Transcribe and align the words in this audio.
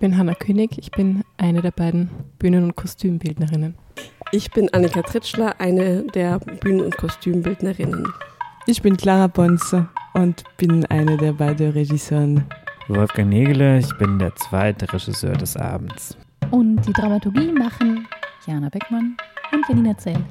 bin 0.00 0.16
Hanna 0.16 0.34
König, 0.34 0.78
ich 0.78 0.90
bin 0.90 1.22
eine 1.36 1.60
der 1.60 1.70
beiden 1.70 2.10
Bühnen- 2.38 2.64
und 2.64 2.74
Kostümbildnerinnen. 2.74 3.74
Ich 4.32 4.50
bin 4.50 4.72
Annika 4.72 5.02
Tritschler, 5.02 5.60
eine 5.60 6.04
der 6.04 6.38
Bühnen- 6.38 6.80
und 6.80 6.96
Kostümbildnerinnen. 6.96 8.08
Ich 8.66 8.80
bin 8.82 8.96
Clara 8.96 9.26
Bonze 9.26 9.88
und 10.14 10.42
bin 10.56 10.86
eine 10.86 11.16
der 11.18 11.34
beiden 11.34 11.72
Regisseuren. 11.72 12.44
Wolfgang 12.88 13.28
Nägele, 13.28 13.78
ich 13.78 13.92
bin 13.98 14.18
der 14.18 14.34
zweite 14.36 14.90
Regisseur 14.92 15.34
des 15.34 15.56
Abends. 15.56 16.16
Und 16.50 16.80
die 16.86 16.92
Dramaturgie 16.92 17.52
machen 17.52 18.08
Jana 18.46 18.70
Beckmann 18.70 19.16
und 19.52 19.68
Janina 19.68 19.96
Zell. 19.98 20.24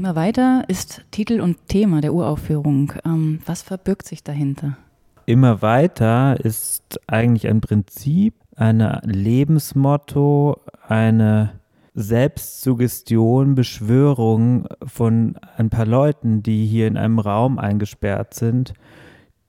Immer 0.00 0.16
weiter 0.16 0.64
ist 0.66 1.04
Titel 1.10 1.42
und 1.42 1.68
Thema 1.68 2.00
der 2.00 2.14
Uraufführung. 2.14 2.94
Ähm, 3.04 3.40
was 3.44 3.60
verbirgt 3.60 4.08
sich 4.08 4.24
dahinter? 4.24 4.78
Immer 5.26 5.60
weiter 5.60 6.42
ist 6.42 6.98
eigentlich 7.06 7.46
ein 7.46 7.60
Prinzip, 7.60 8.32
ein 8.56 8.78
Lebensmotto, 9.04 10.58
eine 10.88 11.60
Selbstsuggestion, 11.92 13.54
Beschwörung 13.54 14.68
von 14.86 15.36
ein 15.58 15.68
paar 15.68 15.84
Leuten, 15.84 16.42
die 16.42 16.64
hier 16.64 16.86
in 16.86 16.96
einem 16.96 17.18
Raum 17.18 17.58
eingesperrt 17.58 18.32
sind, 18.32 18.72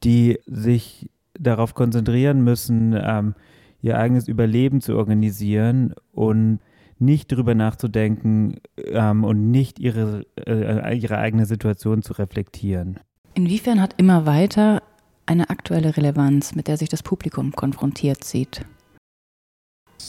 die 0.03 0.37
sich 0.47 1.09
darauf 1.39 1.75
konzentrieren 1.75 2.43
müssen, 2.43 2.93
ähm, 3.01 3.35
ihr 3.81 3.97
eigenes 3.97 4.27
Überleben 4.27 4.81
zu 4.81 4.97
organisieren 4.97 5.93
und 6.11 6.59
nicht 7.01 7.31
darüber 7.31 7.55
nachzudenken 7.55 8.59
ähm, 8.77 9.23
und 9.23 9.51
nicht 9.51 9.79
ihre, 9.79 10.25
äh, 10.47 10.97
ihre 10.97 11.17
eigene 11.17 11.45
Situation 11.45 12.01
zu 12.01 12.13
reflektieren. 12.13 12.99
Inwiefern 13.33 13.81
hat 13.81 13.95
immer 13.97 14.25
weiter 14.25 14.81
eine 15.25 15.49
aktuelle 15.49 15.95
Relevanz, 15.95 16.55
mit 16.55 16.67
der 16.67 16.77
sich 16.77 16.89
das 16.89 17.03
Publikum 17.03 17.53
konfrontiert 17.53 18.23
sieht? 18.23 18.65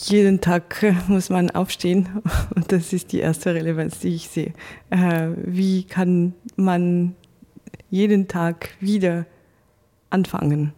Jeden 0.04 0.40
Tag 0.40 0.84
muss 1.08 1.30
man 1.30 1.50
aufstehen 1.50 2.08
und 2.54 2.72
das 2.72 2.92
ist 2.92 3.12
die 3.12 3.20
erste 3.20 3.54
Relevanz, 3.54 4.00
die 4.00 4.14
ich 4.14 4.28
sehe. 4.28 4.52
Äh, 4.90 5.28
wie 5.36 5.84
kann 5.84 6.34
man 6.56 7.14
jeden 7.90 8.26
Tag 8.26 8.70
wieder 8.80 9.26
anfangen? 10.10 10.72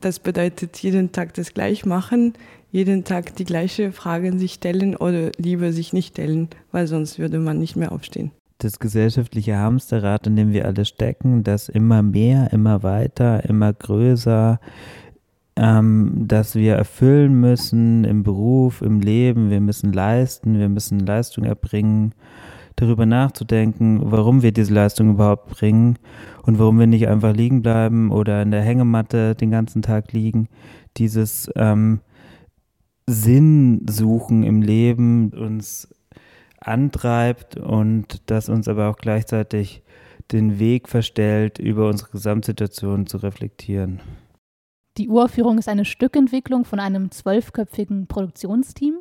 Das 0.00 0.18
bedeutet 0.18 0.78
jeden 0.78 1.12
Tag 1.12 1.34
das 1.34 1.52
gleich 1.52 1.84
machen, 1.84 2.32
jeden 2.70 3.04
Tag 3.04 3.36
die 3.36 3.44
gleiche 3.44 3.92
Fragen 3.92 4.38
sich 4.38 4.54
stellen 4.54 4.96
oder 4.96 5.30
lieber 5.36 5.72
sich 5.72 5.92
nicht 5.92 6.14
stellen, 6.14 6.48
weil 6.72 6.86
sonst 6.86 7.18
würde 7.18 7.38
man 7.38 7.58
nicht 7.58 7.76
mehr 7.76 7.92
aufstehen. 7.92 8.30
Das 8.58 8.78
gesellschaftliche 8.78 9.56
Hamsterrad, 9.56 10.26
in 10.26 10.36
dem 10.36 10.52
wir 10.52 10.66
alle 10.66 10.84
stecken, 10.84 11.42
das 11.42 11.68
immer 11.68 12.02
mehr, 12.02 12.52
immer 12.52 12.82
weiter, 12.82 13.44
immer 13.48 13.72
größer, 13.72 14.60
ähm, 15.56 16.12
das 16.26 16.54
wir 16.54 16.74
erfüllen 16.74 17.40
müssen 17.40 18.04
im 18.04 18.22
Beruf, 18.22 18.82
im 18.82 19.00
Leben, 19.00 19.50
wir 19.50 19.60
müssen 19.60 19.92
leisten, 19.92 20.58
wir 20.58 20.68
müssen 20.68 21.00
Leistung 21.00 21.44
erbringen, 21.44 22.14
darüber 22.76 23.06
nachzudenken, 23.06 24.00
warum 24.02 24.42
wir 24.42 24.52
diese 24.52 24.72
Leistung 24.72 25.10
überhaupt 25.10 25.50
bringen 25.50 25.98
und 26.42 26.58
warum 26.58 26.78
wir 26.78 26.86
nicht 26.86 27.08
einfach 27.08 27.34
liegen 27.34 27.62
bleiben 27.62 28.10
oder 28.10 28.42
in 28.42 28.50
der 28.50 28.62
Hängematte 28.62 29.34
den 29.34 29.50
ganzen 29.50 29.82
Tag 29.82 30.12
liegen. 30.12 30.48
Dieses 30.96 31.50
ähm, 31.56 32.00
Sinn 33.10 33.86
suchen 33.88 34.42
im 34.42 34.62
Leben 34.62 35.30
uns 35.30 35.88
antreibt 36.60 37.56
und 37.56 38.22
das 38.26 38.48
uns 38.48 38.68
aber 38.68 38.88
auch 38.88 38.96
gleichzeitig 38.96 39.82
den 40.32 40.58
Weg 40.58 40.88
verstellt, 40.88 41.58
über 41.58 41.88
unsere 41.88 42.10
Gesamtsituation 42.10 43.06
zu 43.06 43.16
reflektieren. 43.18 44.00
Die 44.96 45.08
Uraufführung 45.08 45.58
ist 45.58 45.68
eine 45.68 45.84
Stückentwicklung 45.84 46.64
von 46.64 46.78
einem 46.78 47.10
zwölfköpfigen 47.10 48.06
Produktionsteam. 48.06 48.98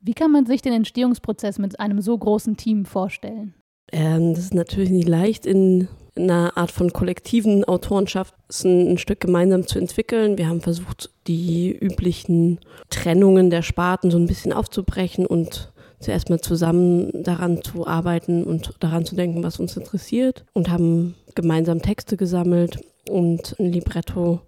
Wie 0.00 0.14
kann 0.14 0.30
man 0.30 0.46
sich 0.46 0.62
den 0.62 0.72
Entstehungsprozess 0.72 1.58
mit 1.58 1.80
einem 1.80 2.00
so 2.00 2.16
großen 2.16 2.56
Team 2.56 2.84
vorstellen? 2.84 3.54
Ähm, 3.92 4.34
das 4.34 4.44
ist 4.44 4.54
natürlich 4.54 4.90
nicht 4.90 5.08
leicht, 5.08 5.46
in, 5.46 5.88
in 6.14 6.30
einer 6.30 6.56
Art 6.56 6.70
von 6.70 6.92
kollektiven 6.92 7.64
Autorenschaft 7.64 8.34
ein, 8.64 8.92
ein 8.92 8.98
Stück 8.98 9.20
gemeinsam 9.20 9.66
zu 9.66 9.78
entwickeln. 9.78 10.38
Wir 10.38 10.48
haben 10.48 10.60
versucht, 10.60 11.10
die 11.26 11.70
üblichen 11.70 12.58
Trennungen 12.90 13.50
der 13.50 13.62
Sparten 13.62 14.10
so 14.10 14.18
ein 14.18 14.26
bisschen 14.26 14.52
aufzubrechen 14.52 15.26
und 15.26 15.72
zuerst 16.00 16.30
mal 16.30 16.40
zusammen 16.40 17.10
daran 17.22 17.62
zu 17.62 17.86
arbeiten 17.86 18.44
und 18.44 18.74
daran 18.80 19.04
zu 19.04 19.14
denken, 19.14 19.42
was 19.42 19.58
uns 19.58 19.76
interessiert 19.76 20.44
und 20.52 20.68
haben 20.68 21.14
gemeinsam 21.34 21.80
Texte 21.80 22.16
gesammelt 22.16 22.80
und 23.08 23.56
ein 23.58 23.72
Libretto 23.72 24.40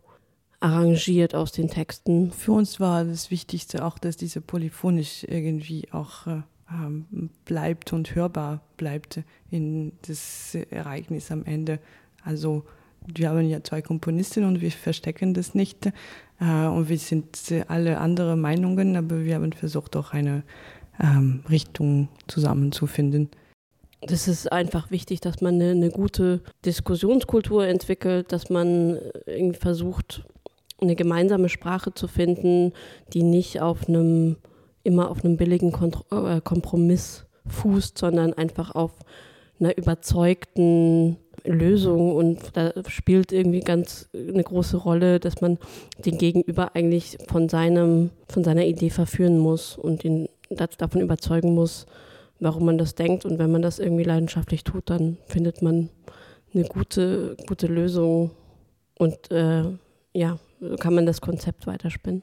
arrangiert 0.60 1.34
aus 1.34 1.53
den 1.53 1.69
Texten. 1.69 2.32
Für 2.32 2.53
uns 2.53 2.81
war 2.81 3.04
das 3.04 3.31
Wichtigste 3.31 3.84
auch, 3.84 3.98
dass 3.98 4.16
diese 4.16 4.41
polyphonisch 4.41 5.25
irgendwie 5.28 5.87
auch 5.93 6.27
äh, 6.70 7.28
bleibt 7.44 7.92
und 7.92 8.14
hörbar 8.14 8.62
bleibt 8.76 9.20
in 9.50 9.92
das 10.06 10.54
Ereignis 10.70 11.30
am 11.30 11.44
Ende. 11.44 11.80
Also 12.24 12.64
wir 13.06 13.30
haben 13.30 13.48
ja 13.48 13.62
zwei 13.62 13.82
Komponistinnen 13.82 14.48
und 14.48 14.60
wir 14.60 14.70
verstecken 14.70 15.34
das 15.34 15.54
nicht. 15.54 15.86
Äh, 16.40 16.66
und 16.66 16.88
wir 16.88 16.98
sind 16.98 17.38
alle 17.68 17.98
andere 17.98 18.36
Meinungen, 18.36 18.96
aber 18.96 19.24
wir 19.24 19.36
haben 19.36 19.52
versucht, 19.52 19.96
auch 19.96 20.12
eine 20.12 20.42
ähm, 21.00 21.42
Richtung 21.48 22.08
zusammenzufinden. 22.26 23.30
Das 24.00 24.28
ist 24.28 24.52
einfach 24.52 24.90
wichtig, 24.90 25.20
dass 25.20 25.40
man 25.40 25.54
eine, 25.54 25.70
eine, 25.70 25.90
gute 25.90 26.40
Diskussionskultur 26.64 27.66
entwickelt, 27.66 28.30
dass 28.32 28.48
man 28.48 28.98
irgendwie 29.26 29.58
versucht, 29.58 30.24
eine 30.80 30.94
gemeinsame 30.94 31.48
Sprache 31.48 31.92
zu 31.92 32.06
finden, 32.06 32.72
die 33.12 33.24
nicht 33.24 33.60
auf 33.60 33.88
einem 33.88 34.36
immer 34.88 35.10
auf 35.10 35.22
einem 35.22 35.37
billigen 35.37 35.72
äh, 36.10 36.41
Kompromiss 36.41 37.26
fußt, 37.47 37.99
sondern 37.99 38.32
einfach 38.32 38.75
auf 38.75 38.93
einer 39.60 39.76
überzeugten 39.76 41.19
Lösung. 41.44 42.16
Und 42.16 42.56
da 42.56 42.72
spielt 42.88 43.31
irgendwie 43.31 43.60
ganz 43.60 44.09
eine 44.15 44.43
große 44.43 44.78
Rolle, 44.78 45.21
dass 45.21 45.43
man 45.43 45.59
den 46.04 46.16
Gegenüber 46.16 46.75
eigentlich 46.75 47.19
von 47.28 47.50
seinem 47.50 48.10
von 48.28 48.44
seiner 48.44 48.65
Idee 48.65 48.91
verführen 48.91 49.38
muss 49.38 49.77
und 49.77 50.04
ihn 50.04 50.28
davon 50.78 51.03
überzeugen 51.03 51.54
muss, 51.54 51.84
warum 52.41 52.65
man 52.65 52.78
das 52.78 52.94
denkt. 52.94 53.27
Und 53.27 53.38
wenn 53.38 53.53
man 53.53 53.62
das 53.62 53.78
irgendwie 53.78 54.04
leidenschaftlich 54.04 54.65
tut, 54.65 54.88
dann 54.88 55.19
findet 55.27 55.60
man 55.60 55.91
eine 56.54 56.65
gute 56.65 57.37
gute 57.47 57.66
Lösung. 57.66 58.31
Und 58.98 59.31
äh, 59.31 59.65
ja 60.15 60.38
kann 60.81 60.94
man 60.94 61.06
das 61.06 61.21
Konzept 61.21 61.66
weiterspinnen. 61.66 62.22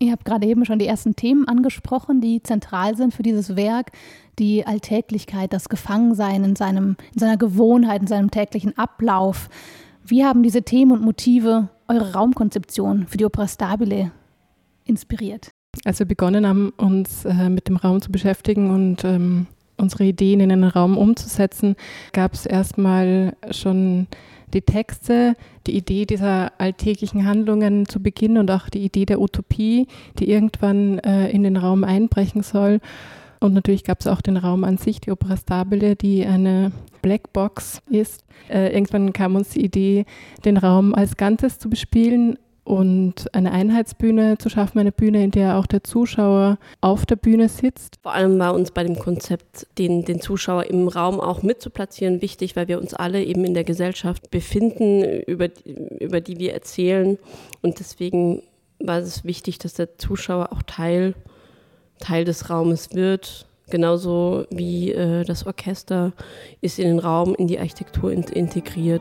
Ihr 0.00 0.12
habt 0.12 0.24
gerade 0.24 0.46
eben 0.46 0.64
schon 0.64 0.78
die 0.78 0.86
ersten 0.86 1.16
Themen 1.16 1.48
angesprochen, 1.48 2.20
die 2.20 2.42
zentral 2.42 2.96
sind 2.96 3.12
für 3.12 3.24
dieses 3.24 3.56
Werk. 3.56 3.90
Die 4.38 4.64
Alltäglichkeit, 4.64 5.52
das 5.52 5.68
Gefangensein 5.68 6.44
in, 6.44 6.54
seinem, 6.54 6.96
in 7.12 7.18
seiner 7.18 7.36
Gewohnheit, 7.36 8.02
in 8.02 8.06
seinem 8.06 8.30
täglichen 8.30 8.78
Ablauf. 8.78 9.48
Wie 10.04 10.24
haben 10.24 10.44
diese 10.44 10.62
Themen 10.62 10.92
und 10.92 11.02
Motive 11.02 11.68
eure 11.88 12.12
Raumkonzeption 12.12 13.08
für 13.08 13.16
die 13.16 13.24
Opera 13.24 13.48
Stabile 13.48 14.12
inspiriert? 14.84 15.50
Als 15.84 15.98
wir 15.98 16.06
begonnen 16.06 16.46
haben, 16.46 16.72
uns 16.76 17.24
äh, 17.24 17.48
mit 17.48 17.66
dem 17.66 17.76
Raum 17.76 18.00
zu 18.00 18.12
beschäftigen 18.12 18.70
und 18.70 19.04
ähm, 19.04 19.46
unsere 19.78 20.04
Ideen 20.04 20.40
in 20.40 20.52
einen 20.52 20.64
Raum 20.64 20.96
umzusetzen, 20.96 21.76
gab 22.12 22.34
es 22.34 22.46
erstmal 22.46 23.34
schon 23.50 24.06
die 24.52 24.62
Texte, 24.62 25.36
die 25.66 25.76
Idee 25.76 26.06
dieser 26.06 26.52
alltäglichen 26.58 27.26
Handlungen 27.26 27.86
zu 27.86 28.02
Beginn 28.02 28.38
und 28.38 28.50
auch 28.50 28.68
die 28.68 28.84
Idee 28.84 29.04
der 29.04 29.20
Utopie, 29.20 29.86
die 30.18 30.30
irgendwann 30.30 30.98
äh, 31.00 31.30
in 31.30 31.42
den 31.42 31.56
Raum 31.56 31.84
einbrechen 31.84 32.42
soll. 32.42 32.80
Und 33.40 33.54
natürlich 33.54 33.84
gab 33.84 34.00
es 34.00 34.06
auch 34.06 34.20
den 34.20 34.36
Raum 34.36 34.64
an 34.64 34.78
sich, 34.78 35.00
die 35.00 35.12
Opera 35.12 35.36
Stabile, 35.36 35.94
die 35.94 36.26
eine 36.26 36.72
Blackbox 37.02 37.82
ist. 37.88 38.24
Äh, 38.48 38.72
irgendwann 38.72 39.12
kam 39.12 39.36
uns 39.36 39.50
die 39.50 39.64
Idee, 39.64 40.06
den 40.44 40.56
Raum 40.56 40.94
als 40.94 41.16
Ganzes 41.16 41.58
zu 41.58 41.70
bespielen 41.70 42.38
und 42.68 43.34
eine 43.34 43.50
Einheitsbühne 43.50 44.36
zu 44.36 44.50
schaffen, 44.50 44.78
eine 44.78 44.92
Bühne, 44.92 45.24
in 45.24 45.30
der 45.30 45.56
auch 45.56 45.64
der 45.64 45.82
Zuschauer 45.84 46.58
auf 46.82 47.06
der 47.06 47.16
Bühne 47.16 47.48
sitzt. 47.48 47.96
Vor 48.02 48.12
allem 48.12 48.38
war 48.38 48.52
uns 48.52 48.72
bei 48.72 48.84
dem 48.84 48.98
Konzept, 48.98 49.66
den, 49.78 50.04
den 50.04 50.20
Zuschauer 50.20 50.64
im 50.64 50.86
Raum 50.86 51.18
auch 51.18 51.42
mitzuplatzieren, 51.42 52.20
wichtig, 52.20 52.56
weil 52.56 52.68
wir 52.68 52.78
uns 52.78 52.92
alle 52.92 53.24
eben 53.24 53.46
in 53.46 53.54
der 53.54 53.64
Gesellschaft 53.64 54.30
befinden, 54.30 55.02
über, 55.22 55.48
über 55.64 56.20
die 56.20 56.38
wir 56.38 56.52
erzählen. 56.52 57.16
Und 57.62 57.80
deswegen 57.80 58.42
war 58.78 58.98
es 58.98 59.24
wichtig, 59.24 59.56
dass 59.56 59.72
der 59.72 59.96
Zuschauer 59.96 60.52
auch 60.52 60.62
Teil, 60.62 61.14
Teil 62.00 62.26
des 62.26 62.50
Raumes 62.50 62.90
wird. 62.92 63.46
Genauso 63.70 64.44
wie 64.50 64.92
äh, 64.92 65.24
das 65.24 65.46
Orchester 65.46 66.12
ist 66.60 66.78
in 66.78 66.88
den 66.88 66.98
Raum, 66.98 67.34
in 67.34 67.46
die 67.46 67.58
Architektur 67.58 68.12
in, 68.12 68.24
integriert. 68.24 69.00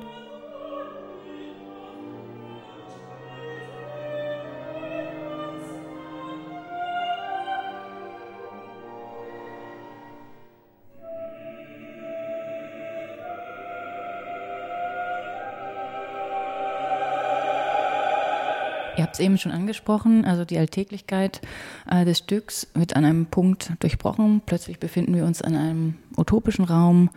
Ihr 18.98 19.04
habt 19.04 19.14
es 19.14 19.20
eben 19.20 19.38
schon 19.38 19.52
angesprochen, 19.52 20.26
also 20.26 20.44
die 20.44 20.58
Alltäglichkeit 20.58 21.42
äh, 21.90 22.04
des 22.04 22.18
Stücks 22.18 22.68
wird 22.74 22.96
an 22.96 23.06
einem 23.06 23.28
Punkt 23.28 23.74
durchbrochen. 23.80 24.42
Plötzlich 24.46 24.80
befinden 24.80 25.14
wir 25.14 25.26
uns 25.26 25.40
in 25.40 25.56
einem 25.56 25.96
utopischen 26.18 26.66
Raum, 26.66 27.12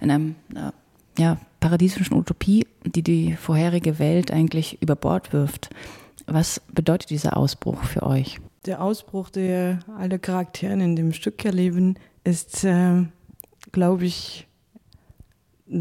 in 0.00 0.12
einem 0.12 0.36
äh, 0.54 0.70
ja, 1.20 1.38
paradiesischen 1.58 2.16
Utopie, 2.16 2.64
die 2.84 3.02
die 3.02 3.32
vorherige 3.34 3.98
Welt 3.98 4.30
eigentlich 4.30 4.80
über 4.80 4.94
Bord 4.94 5.32
wirft. 5.32 5.70
Was 6.26 6.60
bedeutet 6.72 7.10
dieser 7.10 7.36
Ausbruch 7.36 7.82
für 7.82 8.04
euch? 8.04 8.38
Der 8.64 8.80
Ausbruch, 8.80 9.28
der 9.28 9.80
alle 9.98 10.20
Charaktere 10.20 10.74
in 10.74 10.94
dem 10.94 11.12
Stück 11.12 11.44
erleben, 11.44 11.96
ist, 12.22 12.62
äh, 12.62 13.02
glaube 13.72 14.04
ich, 14.04 14.46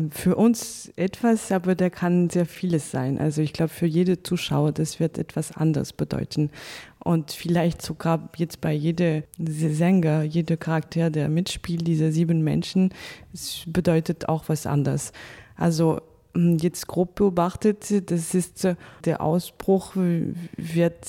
für 0.09 0.35
uns 0.35 0.91
etwas, 0.95 1.51
aber 1.51 1.75
der 1.75 1.91
kann 1.91 2.29
sehr 2.29 2.47
vieles 2.47 2.89
sein. 2.89 3.19
Also 3.19 3.41
ich 3.41 3.53
glaube, 3.53 3.69
für 3.69 3.85
jede 3.85 4.23
Zuschauer, 4.23 4.71
das 4.71 4.99
wird 4.99 5.19
etwas 5.19 5.51
anderes 5.51 5.93
bedeuten. 5.93 6.49
Und 6.99 7.31
vielleicht 7.31 7.83
sogar 7.83 8.29
jetzt 8.35 8.61
bei 8.61 8.73
jedem 8.73 9.23
Sänger, 9.37 10.23
jeder 10.23 10.57
Charakter, 10.57 11.11
der 11.11 11.29
mitspielt, 11.29 11.87
diese 11.87 12.11
sieben 12.11 12.43
Menschen, 12.43 12.89
bedeutet 13.67 14.27
auch 14.27 14.45
was 14.47 14.65
anderes. 14.65 15.11
Also 15.55 16.01
hm, 16.33 16.57
jetzt 16.57 16.87
grob 16.87 17.13
beobachtet, 17.13 18.09
das 18.09 18.33
ist 18.33 18.65
äh, 18.65 18.75
der 19.05 19.21
Ausbruch 19.21 19.95
wird 19.95 21.07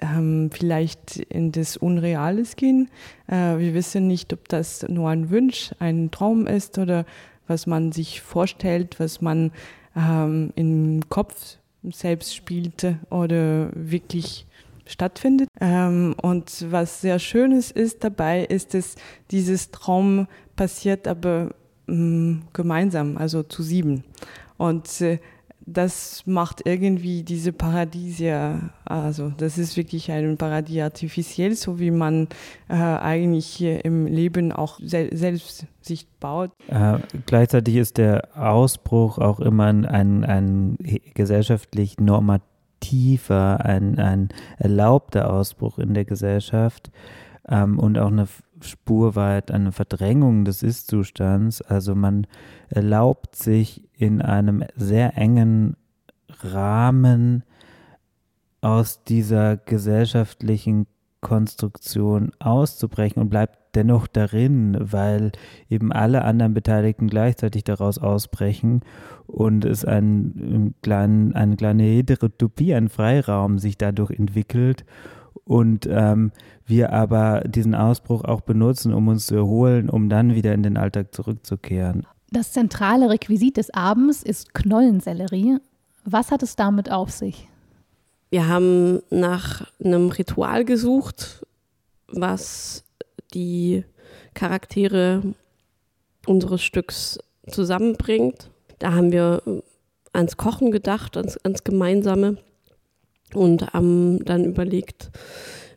ähm, 0.00 0.50
vielleicht 0.52 1.16
in 1.16 1.52
das 1.52 1.76
Unreales 1.76 2.56
gehen. 2.56 2.88
Äh, 3.26 3.58
wir 3.58 3.74
wissen 3.74 4.06
nicht, 4.06 4.32
ob 4.32 4.48
das 4.48 4.86
nur 4.88 5.10
ein 5.10 5.30
Wunsch, 5.30 5.72
ein 5.78 6.10
Traum 6.10 6.46
ist 6.46 6.78
oder 6.78 7.04
was 7.50 7.66
man 7.66 7.92
sich 7.92 8.22
vorstellt, 8.22 8.98
was 8.98 9.20
man 9.20 9.52
ähm, 9.94 10.52
im 10.56 11.00
Kopf 11.10 11.58
selbst 11.82 12.34
spielte 12.34 12.98
oder 13.10 13.70
wirklich 13.74 14.46
stattfindet. 14.86 15.48
Ähm, 15.60 16.14
und 16.22 16.66
was 16.70 17.00
sehr 17.00 17.18
Schönes 17.18 17.70
ist 17.70 18.04
dabei, 18.04 18.44
ist, 18.44 18.74
dass 18.74 18.94
dieses 19.30 19.70
Traum 19.70 20.26
passiert 20.56 21.06
aber 21.06 21.50
ähm, 21.88 22.42
gemeinsam, 22.52 23.16
also 23.16 23.42
zu 23.42 23.62
sieben. 23.62 24.04
Und 24.56 25.00
äh, 25.00 25.18
das 25.72 26.22
macht 26.26 26.62
irgendwie 26.66 27.22
diese 27.22 27.52
Paradiesia, 27.52 28.70
also 28.84 29.32
das 29.36 29.58
ist 29.58 29.76
wirklich 29.76 30.10
ein 30.10 30.36
Paradies 30.36 30.82
artifiziell, 30.82 31.54
so 31.54 31.78
wie 31.78 31.90
man 31.90 32.28
äh, 32.68 32.74
eigentlich 32.74 33.46
hier 33.46 33.84
im 33.84 34.06
Leben 34.06 34.52
auch 34.52 34.78
sel 34.82 35.16
selbst 35.16 35.66
sich 35.80 36.08
baut. 36.20 36.50
Äh, 36.68 36.98
gleichzeitig 37.26 37.76
ist 37.76 37.98
der 37.98 38.28
Ausbruch 38.36 39.18
auch 39.18 39.40
immer 39.40 39.66
ein, 39.66 39.86
ein, 39.86 40.24
ein 40.24 40.76
gesellschaftlich 41.14 41.98
normativer, 41.98 43.64
ein, 43.64 43.98
ein 43.98 44.28
erlaubter 44.58 45.32
Ausbruch 45.32 45.78
in 45.78 45.94
der 45.94 46.04
Gesellschaft 46.04 46.90
ähm, 47.48 47.78
und 47.78 47.98
auch 47.98 48.08
eine 48.08 48.26
Spur 48.62 49.16
weit 49.16 49.50
eine 49.50 49.72
Verdrängung 49.72 50.44
des 50.44 50.62
Ist-Zustands. 50.62 51.62
Also 51.62 51.94
man 51.94 52.26
erlaubt 52.68 53.36
sich 53.36 53.88
in 53.96 54.22
einem 54.22 54.64
sehr 54.76 55.16
engen 55.16 55.76
Rahmen 56.42 57.44
aus 58.60 59.04
dieser 59.04 59.56
gesellschaftlichen 59.56 60.86
Konstruktion 61.20 62.32
auszubrechen 62.38 63.22
und 63.22 63.28
bleibt 63.28 63.74
dennoch 63.74 64.06
darin, 64.06 64.76
weil 64.80 65.32
eben 65.68 65.92
alle 65.92 66.24
anderen 66.24 66.54
Beteiligten 66.54 67.08
gleichzeitig 67.08 67.64
daraus 67.64 67.98
ausbrechen 67.98 68.80
und 69.26 69.64
es 69.64 69.84
ein, 69.84 70.74
ein 70.84 71.34
eine 71.34 71.56
kleine 71.56 71.82
Heterotopie, 71.84 72.74
ein 72.74 72.88
Freiraum 72.88 73.58
sich 73.58 73.78
dadurch 73.78 74.10
entwickelt 74.10 74.84
und 75.44 75.86
ähm, 75.90 76.32
wir 76.66 76.92
aber 76.92 77.42
diesen 77.46 77.74
Ausbruch 77.74 78.24
auch 78.24 78.40
benutzen, 78.40 78.94
um 78.94 79.08
uns 79.08 79.26
zu 79.26 79.34
erholen, 79.34 79.90
um 79.90 80.08
dann 80.08 80.34
wieder 80.34 80.54
in 80.54 80.62
den 80.62 80.76
Alltag 80.76 81.14
zurückzukehren. 81.14 82.06
Das 82.30 82.52
zentrale 82.52 83.10
Requisit 83.10 83.56
des 83.56 83.74
Abends 83.74 84.22
ist 84.22 84.54
Knollensellerie. 84.54 85.58
Was 86.04 86.30
hat 86.30 86.42
es 86.42 86.56
damit 86.56 86.90
auf 86.90 87.10
sich? 87.10 87.48
Wir 88.30 88.46
haben 88.46 89.00
nach 89.10 89.66
einem 89.82 90.10
Ritual 90.10 90.64
gesucht, 90.64 91.44
was 92.06 92.84
die 93.34 93.84
Charaktere 94.34 95.22
unseres 96.26 96.62
Stücks 96.62 97.18
zusammenbringt. 97.48 98.50
Da 98.78 98.92
haben 98.92 99.10
wir 99.10 99.42
ans 100.12 100.36
Kochen 100.36 100.70
gedacht, 100.70 101.16
ans, 101.16 101.36
ans 101.38 101.64
Gemeinsame 101.64 102.36
und 103.34 103.72
haben 103.72 104.24
dann 104.24 104.44
überlegt, 104.44 105.10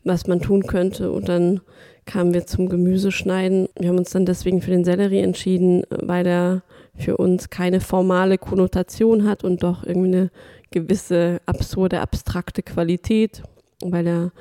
was 0.04 0.28
man 0.28 0.42
tun 0.42 0.64
könnte. 0.64 1.12
Und 1.12 1.30
dann 1.30 1.62
kamen 2.06 2.34
wir 2.34 2.46
zum 2.46 2.70
Gemüseschneiden. 2.70 3.68
Wir 3.78 3.90
haben 3.90 3.98
uns 3.98 4.12
dann 4.12 4.26
deswegen 4.26 4.62
für 4.62 4.72
den 4.72 4.84
Sellerie 4.84 5.22
entschieden, 5.22 5.84
weil 5.90 6.28
er 6.28 6.64
für 6.96 7.18
uns 7.18 7.50
keine 7.50 7.80
formale 7.80 8.38
Konnotation 8.38 9.28
hat 9.28 9.44
und 9.44 9.64
doch 9.64 9.84
irgendwie 9.84 10.16
eine 10.16 10.32
gewisse 10.72 11.40
absurde, 11.46 12.02
abstrakte 12.02 12.62
Qualität, 12.62 13.44
weil 13.82 14.08
er 14.08 14.32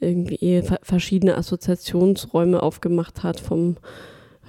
irgendwie 0.00 0.62
verschiedene 0.82 1.36
Assoziationsräume 1.36 2.62
aufgemacht 2.62 3.22
hat, 3.22 3.40
vom 3.40 3.76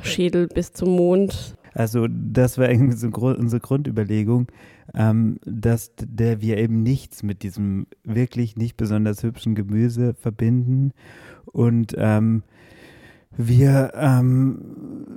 Schädel 0.02 0.48
bis 0.48 0.74
zum 0.74 0.96
Mond. 0.96 1.56
Also 1.74 2.08
das 2.10 2.58
war 2.58 2.70
irgendwie 2.70 2.98
so 2.98 3.08
unsere 3.08 3.62
Grundüberlegung, 3.62 4.48
ähm, 4.94 5.40
dass 5.46 5.92
der 5.98 6.42
wir 6.42 6.58
eben 6.58 6.84
nichts 6.84 7.24
mit 7.24 7.44
diesem 7.44 7.88
wirklich 8.04 8.58
nicht 8.58 8.78
besonders 8.78 9.24
hübschen 9.24 9.56
Gemüse 9.56 10.14
verbinden 10.14 10.92
und 11.46 11.96
ähm, 11.98 12.44
wir 13.38 13.94
ähm, 13.96 14.60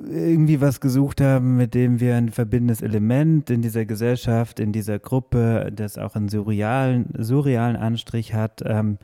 irgendwie 0.08 0.60
was 0.60 0.80
gesucht 0.80 1.20
haben, 1.20 1.56
mit 1.56 1.74
dem 1.74 1.98
wir 1.98 2.14
ein 2.14 2.28
verbindendes 2.28 2.80
Element 2.80 3.50
in 3.50 3.60
dieser 3.60 3.86
Gesellschaft, 3.86 4.60
in 4.60 4.70
dieser 4.70 5.00
Gruppe, 5.00 5.72
das 5.74 5.98
auch 5.98 6.14
einen 6.14 6.28
surrealen, 6.28 7.08
surrealen 7.18 7.76
Anstrich 7.76 8.32
hat, 8.32 8.62
ähm, 8.64 8.98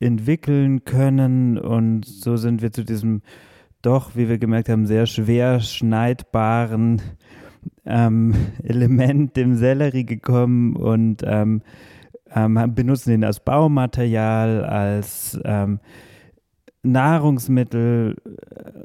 entwickeln 0.00 0.84
können. 0.84 1.56
Und 1.56 2.04
so 2.04 2.36
sind 2.36 2.62
wir 2.62 2.72
zu 2.72 2.84
diesem 2.84 3.22
doch, 3.82 4.16
wie 4.16 4.28
wir 4.28 4.38
gemerkt 4.38 4.68
haben, 4.68 4.86
sehr 4.86 5.06
schwer 5.06 5.60
schneidbaren 5.60 7.00
ähm, 7.84 8.34
Element, 8.62 9.36
dem 9.36 9.56
Sellerie, 9.56 10.04
gekommen 10.04 10.76
und 10.76 11.22
ähm, 11.24 11.62
ähm, 12.34 12.74
benutzen 12.74 13.12
ihn 13.12 13.24
als 13.24 13.40
Baumaterial, 13.40 14.64
als 14.64 15.38
ähm, 15.44 15.80
Nahrungsmittel 16.82 18.16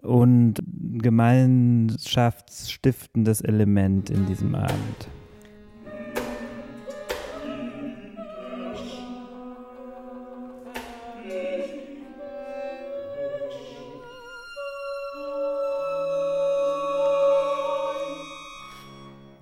und 0.04 0.62
gemeinschaftsstiftendes 0.94 3.42
Element 3.42 4.10
in 4.10 4.26
diesem 4.28 4.56
Abend. 4.56 5.10